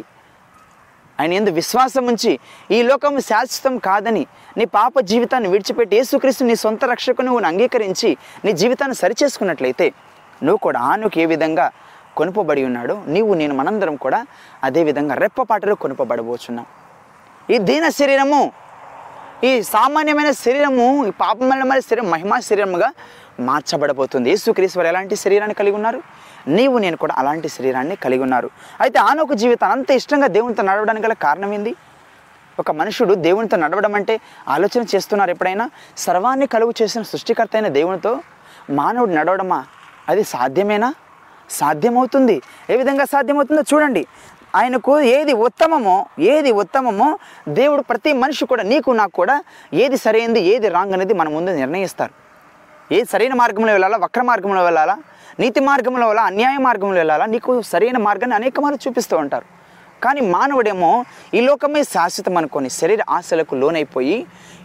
[1.19, 2.31] ఆయన ఎందు విశ్వాసం ఉంచి
[2.75, 4.23] ఈ లోకం శాశ్వతం కాదని
[4.57, 8.09] నీ పాప జీవితాన్ని విడిచిపెట్టి యేసుక్రీస్తు నీ సొంత రక్షకు నువ్వు అంగీకరించి
[8.45, 9.87] నీ జీవితాన్ని సరిచేసుకున్నట్లయితే
[10.43, 11.65] నువ్వు కూడా ఆనుకు ఏ విధంగా
[12.17, 14.19] కొనుపబడి ఉన్నాడో నీవు నేను మనందరం కూడా
[14.67, 16.67] అదే విధంగా రెప్పపాటలో కొనుపబడబోచున్నాం.
[17.53, 18.39] ఈ దీన శరీరము
[19.43, 22.91] ఈ సామాన్యమైన శరీరము ఈ పాపమైన శరీరం మహిమా శరీరముగా
[23.39, 24.29] మార్చబడబోతుంది.
[24.29, 26.03] యేసుక్రీశ్వరు ఎలాంటి శరీరాన్ని కలిగి ఉన్నారు?
[26.47, 28.49] నీవు నేను కూడా అలాంటి శరీరాన్ని కలిగి ఉన్నారు.
[28.81, 31.75] అయితే ఆనొక జీవితం అంత ఇష్టంగా దేవునితో నడవడానికి గల కారణం ఏంది?
[32.59, 35.69] ఒక మనుషుడు దేవునితో నడవడం అంటే ఆలోచన చేస్తున్నారు ఎప్పుడైనా?
[35.97, 38.19] సర్వాన్ని కలుగు చేసిన సృష్టికర్త అయిన దేవునితో
[38.69, 39.65] మానవుడు నడవడమా?
[40.09, 40.93] అది సాధ్యమేనా?
[41.49, 42.41] సాధ్యమవుతుంది.
[42.69, 44.05] ఏ విధంగా సాధ్యమవుతుందో చూడండి.
[44.57, 45.97] ఆయనకు ఏది ఉత్తమమో
[46.33, 47.09] ఏది ఉత్తమమో
[47.59, 49.35] దేవుడు ప్రతి మనిషి కూడా నీకు నాకు కూడా
[49.83, 52.13] ఏది సరైనది ఏది రాంగ్ అనేది మన ముందు నిర్ణయిస్తారు.
[52.95, 54.95] ఏది సరైన మార్గంలో వెళ్ళాలా వక్ర మార్గంలో వెళ్ళాలా
[55.43, 59.47] నీతి మార్గంలో వెళ్ళాలా అన్యాయ మార్గంలో వెళ్ళాలా నీకు సరైన మార్గాన్ని అనేక మార్లు చూపిస్తూ ఉంటారు.
[60.03, 60.89] కానీ మానవుడేమో
[61.37, 64.17] ఈ లోకమే శాశ్వతం అనుకొని శరీర ఆశలకు లోనైపోయి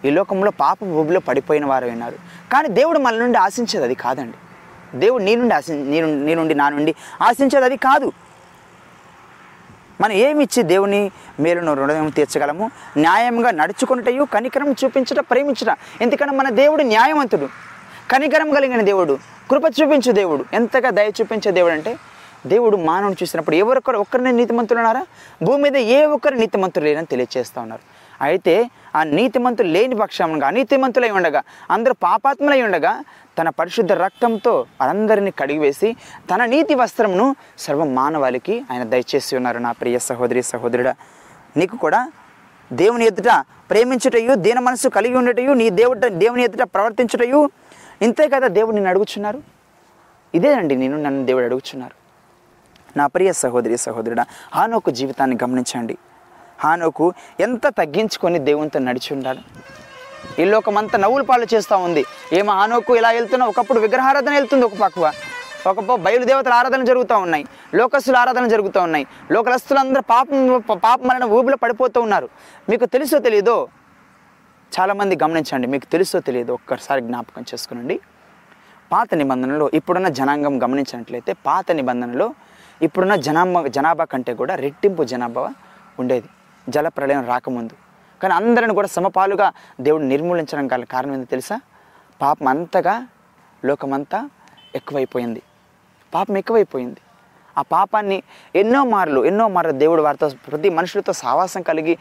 [0.04, 2.16] ఈ లోకంలో పాప భూమిలో పడిపోయిన వారు అయినారు.
[2.52, 4.38] కానీ దేవుడు మన నుండి ఆశించేది అది కాదండి.
[5.02, 6.92] దేవుడు నీ నుండి ఆశి నీ నీ నుండి నా నుండి
[7.28, 8.08] ఆశించేది అది కాదు.
[10.00, 12.70] మనం ఏమిచ్చి దేవుని మేలును రుణం తీర్చగలము?
[12.96, 15.78] న్యాయంగా నడుచుకున్నటయు కనికరం చూపించట ప్రేమించట.
[16.00, 17.48] ఎందుకంటే మన దేవుడు న్యాయవంతుడు.
[18.10, 19.18] కనికరం కలిగిన దేవుడు
[19.50, 20.44] కృప చూపించు దేవుడు.
[20.52, 21.96] ఎంతగా దయ చూపించే దేవుడు అంటే
[22.46, 25.06] దేవుడు మానవుని చూసినప్పుడు ఎవరొకరు ఒక్కరిని నీతిమంతులు ఉన్నారా?
[25.42, 27.82] భూమి మీద ఏ ఒక్కరు నీతిమంతులు లేరని తెలియజేస్తూ ఉన్నారు.
[28.24, 33.04] అయితే ఆ నీతిమంతులు లేని పక్షంగా అనీతిమంతులై ఉండగా అందరూ పాపాత్ములై ఉండగా
[33.38, 35.96] తన పరిశుద్ధ రక్తంతో అందరిని కడిగివేసి
[36.30, 40.94] తన నీతి వస్త్రమును సర్వ మానవాళికి ఆయన దయచేసి ఉన్నారు నా ప్రియ సహోదరి సహోదరుడా.
[41.56, 42.12] నీకు కూడా
[42.72, 47.50] దేవుని ఎదుట ప్రేమించుటయు దీన మనసు కలిగి ఉండటయు నీ దేవుట దేవుని ఎదుట ప్రవర్తించుటయు
[48.02, 49.42] ఇంతే కదా దేవుడు నిన్ను అడుగుచున్నారు?
[50.34, 51.94] ఇదేనండి నేను నన్ను దేవుడు అడుగుచున్నారు.
[52.96, 55.98] నా ప్రియ సహోదరి సహోదరుడా హానోకు జీవితాన్ని గమనించండి.
[56.60, 59.38] హానోకు ఎంత తగ్గించుకొని దేవునితో నడిచి ఉన్నాడు
[60.38, 62.04] ఈ లోకమంతా నవ్వుల పాలు చేస్తూ ఉంది.
[62.32, 63.46] ఏమో ఆనోకు ఇలా వెళ్తున్నా?
[63.46, 65.12] ఒకప్పుడు విగ్రహారాధన వెళ్తుంది ఒక పక్క
[65.70, 67.44] ఒక బయలుదేవతల ఆరాధన జరుగుతూ ఉన్నాయి.
[67.74, 69.06] లోకస్తుల ఆరాధన జరుగుతూ ఉన్నాయి.
[69.30, 72.28] లోకస్తులందరూ పాపం పాపం వలన ఊబిలో పడిపోతూ ఉన్నారు.
[72.70, 73.68] మీకు తెలుసో తెలియదో
[74.72, 75.66] చాలామంది గమనించండి.
[75.66, 78.00] మీకు తెలుసో తెలియదో ఒక్కసారి జ్ఞాపకం చేసుకునండి.
[78.92, 82.34] పాత నిబంధనలో ఇప్పుడున్న జనాంగం గమనించినట్లయితే పాత నిబంధనలో
[82.82, 85.44] ఇప్పుడున్న జనాభా జనాభా కంటే కూడా రెట్టింపు జనాభా
[86.00, 86.28] ఉండేది.
[86.68, 87.74] జల ప్రళయం రాకముందు.
[88.22, 91.60] కానీ అందరిని కూడా సమపాలుగా దేవుడు నిర్మూలించడం గల కారణం ఏంది తెలుసా?
[92.22, 93.06] పాపం అంతగా
[93.64, 94.30] లోకమంతా
[94.74, 95.42] ఎక్కువైపోయింది.
[96.14, 97.00] పాపం ఎక్కువైపోయింది.
[97.58, 98.22] ఆ పాపాన్ని
[98.56, 101.98] ఎన్నో మార్లు ఎన్నో మార్లు దేవుడు వారితో ప్రతి మనుషులతో సావాసం కలిగి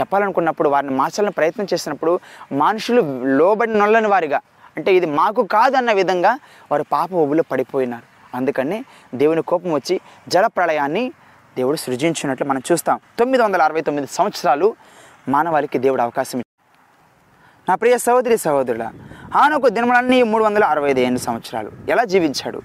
[0.00, 2.20] చెప్పాలనుకున్నప్పుడు వారిని మార్చాలని ప్రయత్నం చేసినప్పుడు
[2.52, 4.40] మనుషులు లోబడి నొల్లని వారిగా
[4.76, 6.38] అంటే ఇది మాకు కాదన్న విధంగా
[6.72, 8.36] వారు పాప ఒబులో పడిపోయినారు.
[8.36, 8.84] అందుకని
[9.14, 11.12] దేవుని కోపం వచ్చి జల ప్రళయాన్ని
[11.56, 13.00] దేవుడు సృజించినట్లు మనం చూస్తాం.
[13.18, 14.76] తొమ్మిది వందల అరవై తొమ్మిది సంవత్సరాలు
[15.28, 16.42] మానవాళికి దేవుడు అవకాశం
[17.68, 18.90] నా ప్రియ సహోదరి సహోదరుల
[19.34, 21.72] హానొక దినములన్నీ మూడు వందల అరవై ఐదు ఎనిమిది సంవత్సరాలు.
[21.88, 22.62] ఎలా జీవించాడు?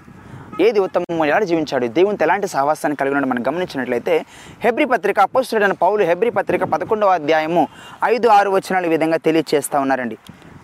[0.60, 1.86] ఏది ఉత్తమం ఎలా జీవించాడు?
[1.86, 4.24] దేవునితో ఎలాంటి సహవాసాన్ని కలిగి ఉన్నాడు మనం గమనించినట్లయితే
[4.60, 7.68] హెబ్రి పత్రిక అపోస్తుడైన పౌలు హెబ్రి పత్రిక పదకొండవ అధ్యాయము
[8.04, 10.18] ఐదు ఆరు వచనాలు ఈ విధంగా తెలియచేస్తూ ఉన్నారండి.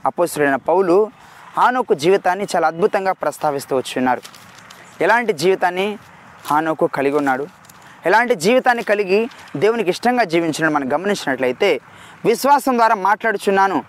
[0.07, 1.11] అపోస్తుడైన పౌలు
[1.57, 4.23] హానోకు జీవితాన్ని చాలా అద్భుతంగా ప్రస్తావిస్తూ వచ్చున్నారు
[5.01, 5.99] ఎలాంటి జీవితాన్ని
[6.51, 7.47] హానోకు కలిగి ఉన్నాడు?
[8.07, 11.81] ఎలాంటి జీవితాన్ని కలిగి దేవునికి ఇష్టంగా జీవించడం మనం గమనించినట్లయితే
[12.25, 13.85] విశ్వాసం ద్వారా మాట్లాడుచున్నాను.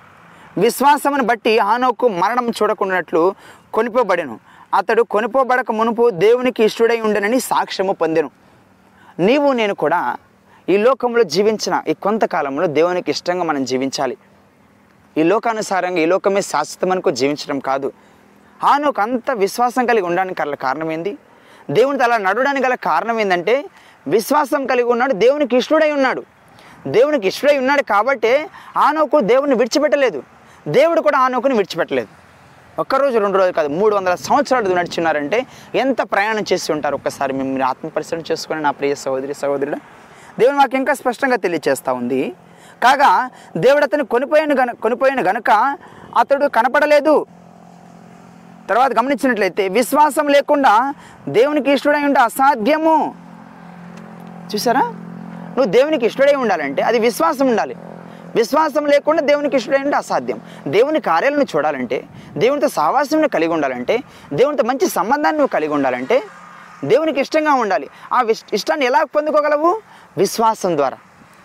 [0.57, 3.35] విశ్వాసమును బట్టి హానోకు మరణం చూడకుండాట్లు
[3.73, 4.39] కొనిపోబడెను.
[4.73, 8.31] అతడు కొనిపోబడక మునుపు దేవునికి ఇష్టడై ఉండనని సాక్ష్యము పొందెను.
[9.19, 10.17] నీవు నేను కూడా
[10.69, 14.17] ఈ లోకంలో జీవించిన ఈ కొంతకాలంలో దేవునికి ఇష్టంగా మనం జీవించాలి.
[15.17, 17.91] ఈ లోకానుసారంగా ఈ లోకమే శాశ్వతమనుకో జీవించడం కాదు.
[18.63, 21.17] హానోకు అంత విశ్వాసం కలిగి ఉండడానికి కారణం ఏంది?
[21.71, 23.65] దేవునితో అలా నడవడానికి గల కారణం ఏంటంటే
[24.07, 26.23] విశ్వాసం కలిగి ఉన్నాడు దేవునికి ఇష్టడై ఉన్నాడు.
[26.87, 30.23] దేవునికి ఇష్టడై ఉన్నాడు కాబట్టే ఆనోకు దేవుని విడిచిపెట్టలేదు.
[30.67, 32.07] దేవుడు కూడా ఆనోకుని విడిచిపెట్టలేదు.
[32.79, 36.95] ఒక్కరోజు రెండు రోజులు కాదు మూడు వందల సంవత్సరాలు నడిచున్నారంటే ఎంత ప్రయాణం చేసి ఉంటారు?
[36.95, 37.63] ఒక్కసారి మిమ్మల్ని
[38.03, 39.77] మీరు చేసుకుని నా ప్రియ సహోదరి సహోదరుడు
[40.39, 42.33] దేవుడు మాకు ఇంకా స్పష్టంగా తెలియచేస్తూ ఉంది.
[42.83, 45.77] కాగా దేవుడు అతను కొనిపోయిన గన కొనిపోయిన గనుక
[46.17, 47.25] అతడు కనపడలేదు.
[48.69, 50.93] తర్వాత గమనించినట్లయితే విశ్వాసం లేకుండా
[51.29, 53.15] దేవునికి ఇష్టడై ఉంటే అసాధ్యము.
[54.55, 54.81] చూసారా?
[54.81, 57.75] నువ్వు దేవునికి ఇష్టడై ఉండాలంటే అది విశ్వాసం ఉండాలి.
[58.35, 60.39] విశ్వాసం లేకుండా దేవునికి ఇష్టడై ఉంటే అసాధ్యం.
[60.67, 62.03] దేవుని కార్యాలను చూడాలంటే
[62.37, 63.99] దేవునితో సావాసం కలిగి ఉండాలంటే
[64.33, 66.23] దేవునితో మంచి సంబంధాన్ని నువ్వు కలిగి ఉండాలంటే
[66.85, 67.89] దేవునికి ఇష్టంగా ఉండాలి.
[68.13, 69.81] ఆ విష్- ఇష్టాన్ని ఎలా పొందుకోగలవు?
[70.17, 70.97] విశ్వాసం ద్వారా.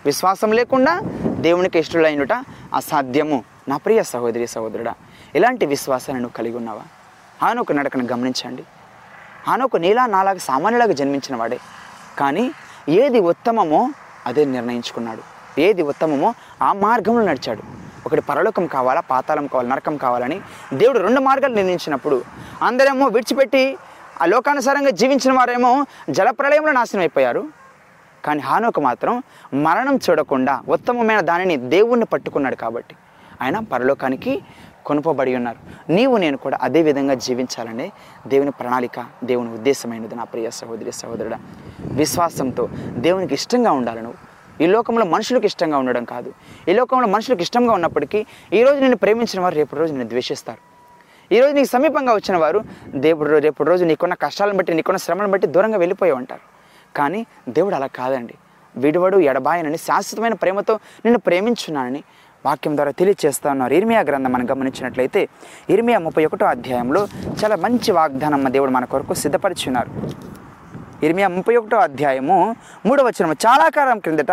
[0.06, 2.32] విశ్వాసం లేకుండా దేవునికి ఇష్టడైనట
[2.74, 3.44] అసాధ్యము.
[3.68, 4.94] నా ప్రియ సహోదరి సహోదరుడా
[5.34, 6.82] ఇలాంటి విశ్వాసాన్ని నువ్వు కలిగి ఉన్నావా?
[7.42, 8.64] హానొక నడకను గమనించండి.
[9.46, 11.58] హానొక నీలా నాలాగా సామాన్యులాగా జన్మించిన వాడే.
[12.18, 12.52] కానీ
[12.88, 13.90] ఏది ఉత్తమమో
[14.26, 15.22] అదే నిర్ణయించుకున్నాడు.
[15.60, 17.62] ఏది ఉత్తమమో ఆ మార్గంలో నడిచాడు.
[18.06, 20.40] ఒకటి పరలోకం కావాలా పాతాళం కావాలి నరకం కావాలని
[20.74, 22.22] దేవుడు రెండు మార్గాలు నిర్ణయించినప్పుడు
[22.62, 23.76] అందరేమో విడిచిపెట్టి
[24.22, 27.48] ఆ లోకానుసారంగా జీవించిన వారేమో జలప్రలయంలో నాశనం అయిపోయారు.
[28.24, 29.22] కానీ హానోకు మాత్రం
[29.54, 32.96] మరణం చూడకుండా ఉత్తమమైన దానిని దేవుణ్ణి పట్టుకున్నాడు కాబట్టి.
[33.42, 34.42] ఆయన పరలోకానికి
[34.86, 35.92] కొనుపబడి ఉన్నారు.
[35.92, 37.92] నీవు నేను కూడా అదే విధంగా జీవించాలనే
[38.26, 41.40] దేవుని ప్రణాళిక దేవుని ఉద్దేశమైనది నా ప్రియ సహోదరి సహోదరుడా.
[41.80, 44.14] విశ్వాసంతో దేవునికి ఇష్టంగా ఉండాలను.
[44.60, 46.32] ఈ లోకంలో మనుషులకు ఇష్టంగా ఉండడం కాదు.
[46.68, 50.72] ఈ లోకంలో మనుషులకు ఇష్టంగా ఉన్నప్పటికీ ఈ రోజు ప్రేమించిన వారు రేపు రోజు నేను ద్వేషిస్తారు.
[51.34, 52.60] ఈరోజు నీకు సమీపంగా వచ్చిన వారు
[52.94, 56.40] దేవుడు రేపు రోజు నీకున్న కష్టాలను బట్టి నీకున్న శ్రమను బట్టి దూరంగా వెళ్ళిపోయి ఉంటారు.
[56.98, 58.34] కానీ దేవుడు అలా కాదండి.
[58.76, 62.02] విడువడు ఎడబాయనని శాశ్వతమైన ప్రేమతో నిన్ను ప్రేమించున్నానని
[62.46, 63.74] వాక్యం ద్వారా తెలియచేస్తా ఉన్నారు.
[63.74, 65.28] ఇర్మియా గ్రంథం మనం గమనించినట్లయితే
[65.70, 67.08] ఇర్మియా ముప్పై ఒకటో అధ్యాయంలో
[67.44, 69.90] చాలా మంచి వాగ్దానం దేవుడు మన కొరకు సిద్ధపరిచున్నారు.
[71.06, 74.32] ఇర్మియా ముప్పై ఒకటో అధ్యాయము మూడవ వచనము చాలా కాలం క్రిందట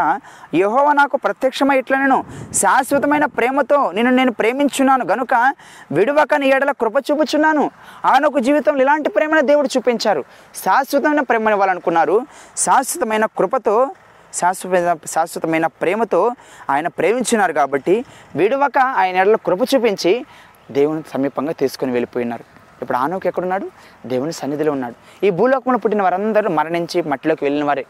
[0.56, 5.54] యహోవ నాకు ప్రత్యక్షమై ఇట్లా నేను శాశ్వతమైన ప్రేమతో నేను నేను ప్రేమించున్నాను గనుక
[5.92, 7.72] విడువకని ఏడల కృప చూపుచున్నాను.
[8.06, 10.24] ఆనొక జీవితంలో ఇలాంటి ప్రేమను దేవుడు చూపించారు.
[10.56, 12.22] శాశ్వతమైన ప్రేమను ఇవ్వాలనుకున్నారు
[12.58, 13.92] శాశ్వతమైన కృపతో
[14.34, 16.32] శాశ్వత శాశ్వతమైన ప్రేమతో
[16.70, 20.26] ఆయన ప్రేమించున్నారు కాబట్టి విడువక ఆయన ఎడలో కృప చూపించి
[20.72, 22.44] దేవుని సమీపంగా తీసుకొని వెళ్ళిపోయినారు.
[22.82, 23.72] ఇప్పుడు ఆనోకి ఎక్కడున్నాడు?
[24.06, 25.26] దేవుని సన్నిధిలో ఉన్నాడు.
[25.26, 27.86] ఈ భూలోకంలో పుట్టిన వారందరూ మరణించి మట్టిలోకి వెళ్ళిన వారే.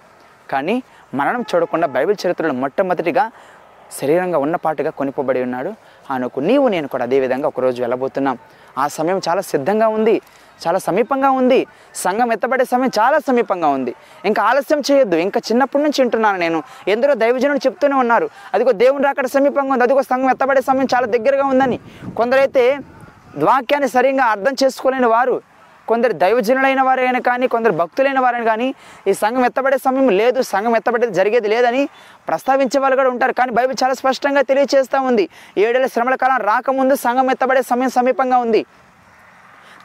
[0.49, 3.31] కానీ మరణం చూడకుండా బైబిల్ చరిత్రలో మొట్టమొదటిగా
[4.01, 5.73] శరీరంగా ఉన్నపాటుగా కొనిపోబడి ఉన్నాడు.
[6.11, 8.37] ఆనకు నీవు నేను కూడా అదే విధంగా ఒకరోజు వెళ్ళబోతున్నాం.
[8.77, 10.21] ఆ సమయం చాలా సిద్ధంగా ఉంది.
[10.67, 11.67] చాలా సమీపంగా ఉంది.
[11.95, 13.93] సంఘం ఎత్తబడే సమయం చాలా సమీపంగా ఉంది.
[14.25, 15.15] ఇంకా ఆలస్యం చేయొద్దు.
[15.15, 16.63] ఇంకా చిన్నప్పటి నుంచి వింటున్నాను నేను.
[16.87, 18.29] ఎందరో దైవజనులు చెప్తూనే ఉన్నారు.
[18.53, 19.83] అదిగో దేవుని రాకడ సమీపంగా ఉంది.
[19.83, 21.79] అదిగో సంఘం ఎత్తబడే సమయం చాలా దగ్గరగా ఉందని.
[22.17, 22.77] కొందరైతే
[23.37, 25.41] వాక్యాన్ని సరిగ్గా అర్థం చేసుకోలేని వారు
[25.87, 28.75] కొందరు దైవజనులైన వారైనా కానీ కొందరు భక్తులైన వారైనా కానీ
[29.07, 30.41] ఈ సంఘం ఎత్తబడే సమయం లేదు.
[30.41, 31.89] సంఘం ఎత్తబడేది జరిగేది లేదని
[32.27, 33.33] ప్రస్తావించే వాళ్ళు కూడా ఉంటారు.
[33.33, 35.29] కానీ బైబిల్ చాలా స్పష్టంగా తెలియజేస్తూ ఉంది.
[35.57, 38.65] ఏడేళ్ళ శ్రమల కాలం రాకముందు సంఘం ఎత్తబడే సమయం సమీపంగా ఉంది.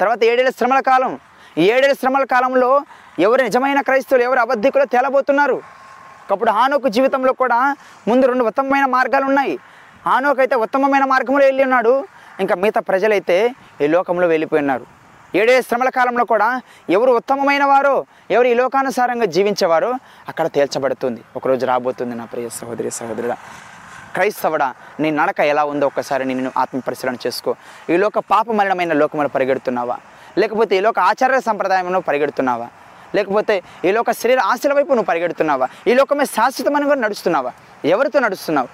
[0.01, 1.13] తర్వాత ఏడేళ్ళ శ్రమల కాలం.
[1.63, 2.71] ఈ ఏడేళ్ళ శ్రమల కాలంలో
[3.27, 5.57] ఎవరు నిజమైన క్రైస్తవులు ఎవరు అబద్ధికులు తేలబోతున్నారు.
[6.33, 7.59] అప్పుడు హానోకు జీవితంలో కూడా
[8.09, 9.55] ముందు రెండు ఉత్తమమైన మార్గాలు ఉన్నాయి.
[10.09, 11.95] హానోకు అయితే ఉత్తమమైన మార్గంలో వెళ్ళి ఉన్నాడు.
[12.43, 13.37] ఇంకా మిగతా ప్రజలైతే
[13.85, 14.87] ఈ లోకంలో వెళ్ళిపోయినారు
[15.41, 16.49] ఏడే శ్రమల కాలంలో కూడా
[16.97, 17.95] ఎవరు ఉత్తమమైన వారో
[18.35, 19.91] ఎవరు ఈ లోకానుసారంగా జీవించేవారో
[20.31, 21.21] అక్కడ తేల్చబడుతుంది.
[21.39, 23.37] ఒకరోజు రాబోతుంది నా ప్రియ సహోదరి సహోదరుడా.
[24.15, 27.55] క్రైస్తవడా నీ నడక ఎలా ఉందో ఒక్కసారి నేను ఆత్మ పరిశీలన చేసుకో.
[27.91, 29.97] ఈ లోక పాపమలినమైన లోకములు పరిగెడుతున్నావా?
[30.39, 32.69] లేకపోతే ఈ లోక ఆచార సంప్రదాయంలో పరిగెడుతున్నావా?
[33.15, 35.69] లేకపోతే ఈ లోక శరీర ఆశల వైపు నువ్వు పరిగెడుతున్నావా?
[35.87, 37.53] ఈ లోకమే శాశ్వతమైన కూడా నడుస్తున్నావా?
[37.85, 38.69] ఎవరితో నడుస్తున్నావు?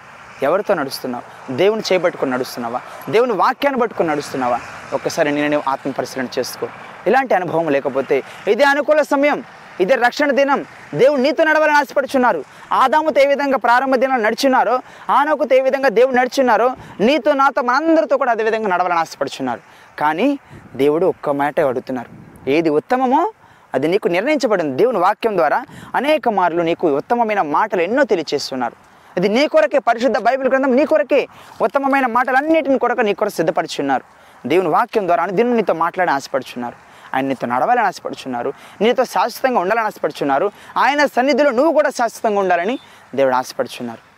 [0.44, 1.52] ఎవరితో నడుస్తున్నావు?
[1.56, 2.80] దేవుని చేపట్టుకుని నడుస్తున్నావా?
[3.10, 4.60] దేవుని వాక్యాన్ని పట్టుకుని నడుస్తున్నావా?
[4.92, 6.68] ఒక్కసారి నేను ఆత్మ పరిశీలన చేసుకో.
[7.06, 9.44] ఇలాంటి అనుభవం లేకపోతే ఇదే అనుకూల సమయం.
[9.80, 10.60] ఇదే రక్షణ దినం.
[10.94, 12.44] దేవుడు నీతో నడవాలని ఆశపడుచున్నారు.
[12.72, 14.74] ఆదాముతో ఏ విధంగా ప్రారంభ దినాలు నడుచున్నారో
[15.10, 16.68] ఆనోకుతో ఏ విధంగా దేవుడు నడుచున్నారో
[17.00, 19.60] నీతో నాతో మనందరితో కూడా అదే విధంగా నడవాలని ఆశపడుచున్నారు.
[19.98, 20.38] కానీ
[20.74, 22.10] దేవుడు ఒక్క మాట అడుగుతున్నారు.
[22.50, 23.32] ఏది ఉత్తమమో
[23.74, 24.76] అది నీకు నిర్ణయించబడింది.
[24.76, 25.64] దేవుని వాక్యం ద్వారా
[25.94, 28.76] అనేక మార్లు నీకు ఉత్తమమైన మాటలు ఎన్నో తెలియచేస్తున్నారు.
[29.16, 31.28] ఇది నీ కొరకే పరిశుద్ధ బైబిల్ గ్రంథం నీ కొరకే
[31.62, 34.04] ఉత్తమమైన మాటలన్నిటిని కొరకు నీ కొరకు సిద్ధపడుచున్నారు
[34.48, 36.89] దేవుని వాక్యం ద్వారా అనుదినం నీతో మాట్లాడి ఆశపడుచున్నారు.
[37.14, 40.50] ఆయన నీతో నడవాలని ఆశపడుచున్నారు నీతో శాశ్వతంగా ఉండాలని ఆశపడుచున్నారు.
[40.78, 42.78] ఆయన సన్నిధిలో నువ్వు కూడా శాశ్వతంగా ఉండాలని
[43.14, 44.10] దేవుడు ఆశపడుచున్నారు.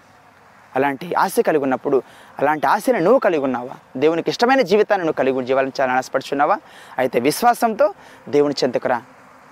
[0.76, 2.02] అలాంటి ఆశ కలిగి ఉన్నప్పుడు
[2.38, 3.76] అలాంటి ఆశని నువ్వు కలిగి ఉన్నావా?
[3.96, 6.58] దేవునికి ఇష్టమైన జీవితాన్ని నువ్వు కలిగి జీవించాలని ఆశపడుచున్నావా?
[6.98, 7.94] అయితే విశ్వాసంతో
[8.28, 8.96] దేవుని చెంతకురా.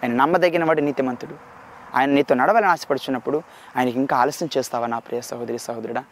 [0.02, 1.34] ఆయన నమ్మదగిన వాడు నీతిమంతుడు.
[1.94, 3.42] ఆయన నీతో నడవాలని ఆశపడుచున్నప్పుడు
[3.76, 6.04] ఆయనకి ఇంకా ఆలస్యం చేస్తావా నా ప్రియ సహోదరి సహోదరుడా?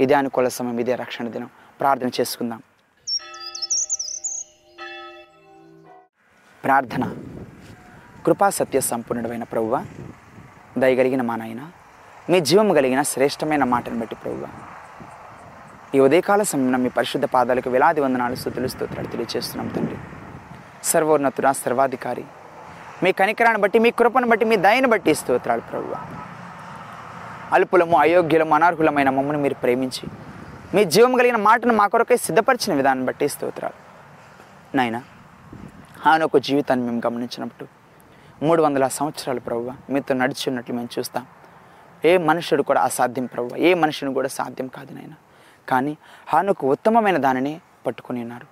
[0.00, 1.50] ఇదే అనుకూల సమయం ఇదే రక్షణ దినం.
[1.80, 2.62] ప్రార్థన చేసుకుందాం.
[6.64, 7.04] ప్రార్థన.
[8.26, 9.84] కృపా సత్య సంపూర్ణుడమైన ప్రభువ
[10.78, 11.62] దయగలిగిన మా నాయన
[12.30, 14.44] మీ జీవము కలిగిన శ్రేష్టమైన మాటను బట్టి ప్రభువ.
[15.94, 19.96] ఈ ఉదయకాల సమయంలో మీ పరిశుద్ధ పాదాలకు వేలాది వందనాలు స్థుతులు స్తోత్రాలు తెలియజేస్తున్నాం తండ్రి.
[20.84, 22.24] సర్వోన్నతుడ సర్వాధికారి
[23.02, 25.94] మీ కనికరాన్ని బట్టి మీ కృపను బట్టి మీ దయను బట్టి స్తోత్రాలు ప్రభువ.
[27.52, 30.06] అల్పులము అయోగ్యులము అనర్హులమైన మమ్మల్ని మీరు ప్రేమించి
[30.74, 33.78] మీ జీవం కలిగిన మాటను మా కొరకై సిద్ధపరిచిన విధానం బట్టి స్తోత్రాలు.
[34.76, 35.02] నాయనా
[36.06, 37.66] ఆయన ఒక జీవితాన్ని మేము గమనించినప్పుడు
[38.44, 41.26] మూడు వందల సంవత్సరాలు ప్రభు మీతో నడిచిన్నట్లు మేము చూస్తాం.
[42.04, 45.14] ఏ మనుషుడు కూడా అసాధ్యం ప్రభు ఏ మనుషుని కూడా సాధ్యం కాదు నాయన.
[45.68, 45.96] కానీ
[46.34, 48.46] ఆయనకు ఉత్తమమైన దానిని పట్టుకుని ఉన్నారు.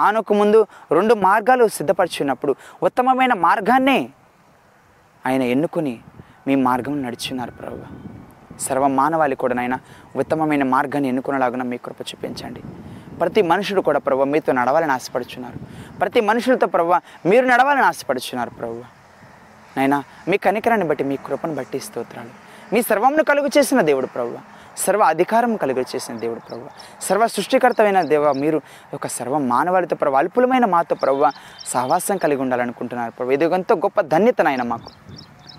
[0.00, 4.10] ఆయనకు ముందు రెండు మార్గాలు సిద్ధపరిచినప్పుడు ఉత్తమమైన మార్గాన్నే
[5.26, 6.00] ఆయన ఎన్నుకొని
[6.46, 7.82] మీ మార్గం నడుచున్నారు ప్రభు
[8.58, 9.78] సర్వ మానవాళి కూడా నాయన
[10.16, 12.62] ఉత్తమమైన మార్గాన్ని ఎన్నుకునేలాగా మీ కృప చూపించండి.
[13.20, 15.58] ప్రతి మనుషుడు కూడా ప్రభు మీతో నడవాలని ఆశపడుచున్నారు.
[15.98, 16.94] ప్రతి మనుషులతో ప్రభు
[17.26, 18.84] మీరు నడవాలని ఆశపడుచున్నారు ప్రభు.
[19.76, 22.28] నైనా మీ కనికరాన్ని బట్టి మీ కృపను బట్టి స్తోత్రాలు.
[22.74, 24.38] మీ సర్వమును కలుగు చేసిన దేవుడు ప్రభు.
[24.76, 26.66] సర్వ అధికారం కలుగు చేసిన దేవుడు ప్రభు.
[27.00, 28.60] సర్వ సృష్టికర్తమైన దేవ మీరు
[28.94, 31.26] ఒక సర్వ మానవాళితో ప్రభు అల్పులమైన మాతో ప్రభు
[31.66, 33.30] సహవాసం కలిగి ఉండాలనుకుంటున్నారు ప్రభు.
[33.30, 34.90] ఇది ఎంతో గొప్ప ధన్యత నాయన మాకు.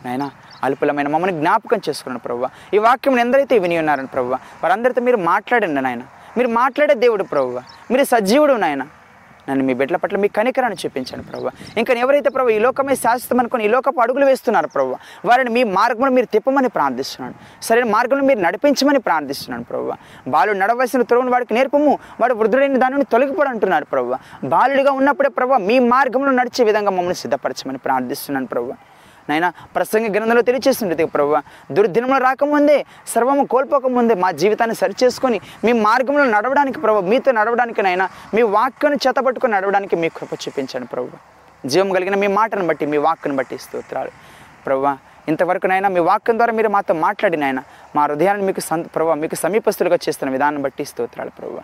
[0.06, 0.30] నాయన
[0.64, 2.48] అల్పులమైన మమ్మల్ని జ్ఞాపకం చేసుకున్నాను ప్రభు.
[2.74, 4.32] ఈ వాక్యం ఎందరైతే విని ఉన్నారని ప్రభు
[4.64, 6.02] వారందరితో మీరు మాట్లాడండి నాయన.
[6.38, 7.60] మీరు మాట్లాడే దేవుడు ప్రభు
[7.92, 8.84] మీరు సజీవుడు నాయన.
[9.50, 13.64] నన్ను మీ బిడ్డల పట్ల మీ కనికరాన్ని చూపించండి ప్రభు ఇంకా ఎవరైతే ప్రభు ఈ లోకమే శాశ్వతం అనుకుని
[13.66, 14.98] ఈ లోకపు అడుగులు వేస్తున్నారు ప్రభు
[15.30, 17.36] వారిని మీ మార్గంలో మీరు తిప్పమని ప్రార్థిస్తున్నాను.
[17.68, 19.94] సరైన మార్గంలో మీరు నడిపించమని ప్రార్థిస్తున్నాను ప్రభు
[20.34, 24.14] బాలుడు నడవలసిన త్రోవను వాడికి నేర్పము వాడు వృద్ధుడైన దానిని తొలగిపోడు అంటున్నారు ప్రభు
[24.56, 28.74] బాలుడిగా ఉన్నప్పుడే ప్రభు మీ మార్గంలో నడిచే విధంగా మమ్మల్ని సిద్ధపరచమని ప్రార్థిస్తున్నాను ప్రభు
[29.30, 31.34] నైనా ప్రసంగ గ్రంథంలో తెలియచేస్తుంది ప్రభు
[31.78, 32.78] దుర్దినములు రాకముందే
[33.14, 39.56] సర్వము కోల్పోకముందే మా జీవితాన్ని సరిచేసుకొని మీ మార్గంలో నడవడానికి ప్రభు మీతో నడవడానికి నైనా మీ వాక్యను చేతపట్టుకొని
[39.58, 41.12] నడవడానికి మీ కృప చూపించండి ప్రభు.
[41.64, 44.12] జీవం కలిగిన మీ మాటను బట్టి మీ వాక్కును బట్టి స్తోత్రాలు.
[44.66, 44.86] ప్రభు
[45.32, 47.60] ఇంతవరకునైనా మీ వాక్యం ద్వారా మీరు మాతో మాట్లాడినాయన
[47.96, 51.58] మా హృదయాన్ని మీకు సంత ప్రభు మీకు సమీపస్తులుగా చేస్తున్న విధానం బట్టి స్తోత్రాలు ప్రభు.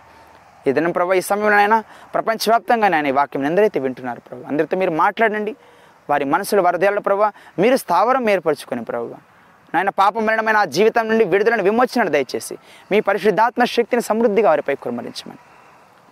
[0.68, 1.78] ఏదైనా దినం ప్రభు ఈ సమయంలోనైనా
[2.14, 4.42] ప్రపంచవ్యాప్తంగా నాయన ఈ వాక్యం ఎందరైతే వింటున్నారు ప్రభు.
[4.50, 5.52] అందరితో మీరు మాట్లాడండి.
[6.10, 7.24] వారి మనసులు వరదేళ్ళ ప్రభు.
[7.62, 9.08] మీరు స్థావరం ఏర్పరచుకొని ప్రభు.
[9.74, 12.54] నాయన పాపం మరణమైన ఆ జీవితం నుండి విడుదలను విమోచన దయచేసి
[12.92, 15.42] మీ పరిశుద్ధాత్మ శక్తిని సమృద్ధిగా వారిపై కురమరించమని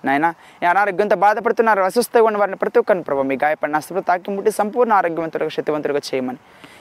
[0.07, 0.27] నాయన
[0.63, 4.93] ఈ అనారోగ్యంతో బాధపడుతున్నారు అస్వస్థగా ఉన్న వారిని ప్రతి ఒక్కరిని ప్రభావ మీ గాయపడిన అస్వస్థ తాకి ముట్టి సంపూర్ణ
[4.93, 6.41] ఆరోగ్యవంతులుగా శక్తివంతులుగా చేయమని.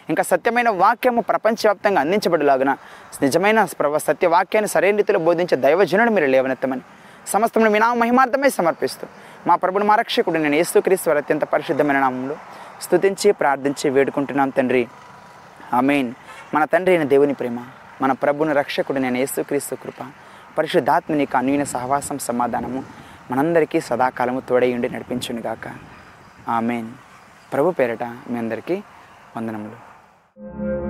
[0.10, 2.72] ఇంకా సత్యమైన వాక్యము ప్రపంచవ్యాప్తంగా అందించబడలాగున
[3.22, 6.84] నిజమైన ప్రభు సత్య వాక్యాన్ని సరైన రీతిలో బోధించే దైవజనుడు మీరు లేవనెత్తమని.
[7.34, 9.08] సమస్తమును మీ నామ మహిమార్థమే సమర్పిస్తూ
[9.48, 12.36] మా ప్రభుని మా రక్షకుడు నేను యేసుక్రీస్తు అత్యంత పరిశుద్ధమైన నామంలో
[12.82, 14.88] స్థుతించి ప్రార్థించి వేడుకుంటున్నాం తండ్రి.
[15.74, 16.14] ఆమెన్.
[16.54, 17.64] మన తండ్రి అయిన దేవుని ప్రేమ
[18.02, 20.12] మన ప్రభుని రక్షకుడు నేను యేసుక్రీస్తు కృప
[20.58, 22.84] పరిశుద్ధాత్మ నీకు అన్వీన సహవాసం సమాధానము
[23.32, 25.72] మనందరికీ సదాకాలము తోడై ఉండి నడిపించునుగాక.
[26.50, 26.92] ఆమెన్.
[27.54, 28.84] ప్రభు పేరట మీ అందరికీ
[29.38, 30.81] వందనములు.